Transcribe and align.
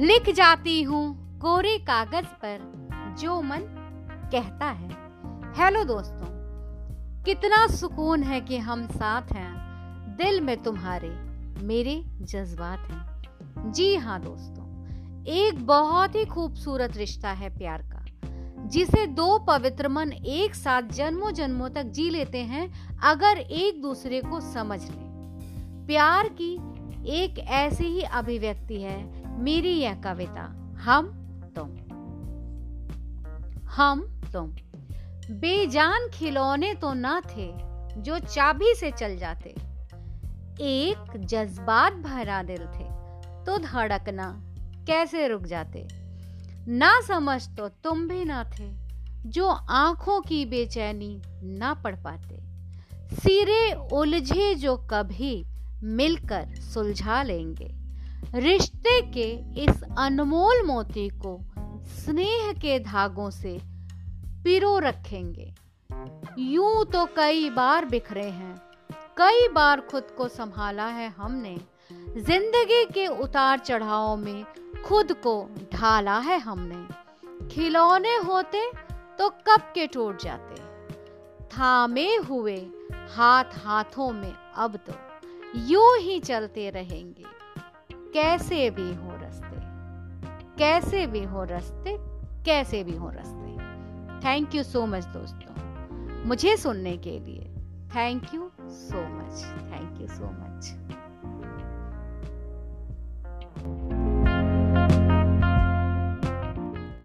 लिख 0.00 0.28
जाती 0.30 0.82
हूँ 0.82 1.38
कोरे 1.38 1.78
कागज़ 1.78 2.26
पर 2.44 3.16
जो 3.20 3.42
मन 3.42 3.60
कहता 4.32 4.66
है। 4.66 4.88
हेलो 5.54 5.84
दोस्तों, 5.84 6.26
कितना 7.24 7.66
सुकून 7.66 8.22
है 8.22 8.40
कि 8.40 8.58
हम 8.58 8.86
साथ 8.86 9.32
हैं। 9.32 10.16
दिल 10.16 10.40
में 10.40 10.56
तुम्हारे 10.62 11.10
मेरे 11.64 11.94
जज्बात 12.22 12.90
हैं। 12.90 13.72
जी 13.72 13.94
हाँ 13.96 14.20
दोस्तों, 14.20 14.66
एक 15.26 15.66
बहुत 15.66 16.14
ही 16.14 16.24
खूबसूरत 16.24 16.96
रिश्ता 16.96 17.30
है 17.30 17.56
प्यार 17.58 17.82
का, 17.82 18.04
जिसे 18.68 19.06
दो 19.06 19.38
पवित्र 19.38 19.88
मन 19.88 20.12
एक 20.12 20.54
साथ 20.54 20.82
जन्मों 20.82 21.30
जन्मों 21.30 21.68
तक 21.68 21.84
जी 21.84 22.10
लेते 22.10 22.38
हैं, 22.38 22.72
अगर 22.98 23.38
एक 23.38 23.82
दूसरे 23.82 24.20
को 24.20 24.40
समझ 24.52 24.82
लें। 24.82 25.86
प्यार 25.86 26.28
की 26.40 26.54
एक 27.22 27.38
ऐसी 27.38 27.84
ही 27.84 28.02
अभिव्यक्ति 28.02 28.82
है 28.82 29.23
मेरी 29.38 29.72
यह 29.78 29.94
कविता, 29.94 30.42
हम 30.80 31.06
तुम। 31.56 31.70
हम 33.68 34.00
तुम। 34.32 34.50
बेजान 35.30 36.08
खिलौने 36.08 36.74
तो 36.74 36.92
ना 36.94 37.20
थे 37.20 37.52
जो 37.96 38.18
चाबी 38.18 38.74
से 38.74 38.90
चल 38.90 39.16
जाते। 39.16 39.54
एक 40.60 41.12
जज्बात 41.16 41.92
भरा 41.92 42.42
दिल 42.42 42.58
थे 42.58 42.88
तो 43.44 43.58
धड़कना 43.58 44.30
कैसे 44.86 45.28
रुक 45.28 45.42
जाते। 45.42 45.86
ना 46.68 47.00
समझ 47.00 47.42
तो 47.48 47.68
तुम 47.68 48.08
भी 48.08 48.24
ना 48.24 48.44
थे 48.44 48.70
जो 49.26 49.48
आँखों 49.48 50.20
की 50.20 50.44
बेचैनी 50.46 51.22
ना 51.58 51.74
पढ़ 51.74 51.96
पाते। 51.96 52.38
सिरे 53.16 53.72
उलझे 53.92 54.54
जो 54.54 54.76
कभी 54.76 55.44
मिलकर 55.82 56.54
सुलझा 56.54 57.22
लेंगे। 57.22 57.83
रिश्ते 58.34 59.00
के 59.10 59.30
इस 59.62 59.82
अनमोल 59.98 60.62
मोती 60.66 61.08
को 61.16 61.38
स्नेह 61.96 62.52
के 62.52 62.78
धागों 62.80 63.28
से 63.30 63.58
पिरो 64.44 64.78
रखेंगे। 64.78 65.52
यूँ 66.40 66.84
तो 66.84 67.04
कई 67.16 67.50
बार 67.50 67.84
बिखरे 67.84 68.24
हैं, 68.24 68.54
कई 69.18 69.48
बार 69.48 69.80
खुद 69.80 70.06
को 70.16 70.28
संभाला 70.28 70.86
है 70.88 71.08
हमने। 71.08 71.56
ज़िंदगी 72.18 72.84
के 72.84 73.06
उतार 73.22 73.58
चढ़ाव 73.58 74.16
में 74.16 74.44
खुद 74.84 75.12
को 75.22 75.36
ढाला 75.72 76.18
है 76.18 76.38
हमने। 76.38 77.48
खिलौने 77.48 78.16
होते 78.16 78.66
तो 79.18 79.28
कब 79.48 79.72
के 79.74 79.86
टूट 79.86 80.22
जाते। 80.22 80.62
थामे 81.48 82.14
हुए 82.28 82.56
हाथ 83.10 83.58
हाथों 83.64 84.10
में 84.12 84.34
अब 84.56 84.76
तो 84.88 84.94
यूँ 85.68 85.96
ही 85.98 86.18
चलते 86.20 86.68
रहेंगे। 86.70 87.24
कैसे 88.14 88.70
भी 88.70 88.94
हो 88.94 89.10
रस्ते। 89.22 89.56
कैसे 90.58 91.06
भी 91.06 91.24
हो 91.24 91.44
रस्ते, 91.44 91.96
कैसे 92.44 92.84
भी 92.84 92.96
हो 92.96 93.10
रस्ते। 93.10 93.56
थैंक 94.26 94.54
यू 94.54 94.62
सो 94.62 94.86
मच 94.86 95.04
दोस्तों। 95.04 95.54
मुझे 96.24 96.56
सुनने 96.56 96.96
के 96.96 97.18
लिए 97.18 97.44
thank 97.96 98.34
you 98.34 98.50
so 98.60 99.00
much 99.00 99.44
thank 99.72 100.00
you 100.00 100.06
so 100.06 100.24
much 100.24 100.66